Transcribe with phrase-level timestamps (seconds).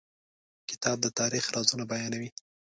[0.69, 2.29] کتاب د تاریخ رازونه بیانوي.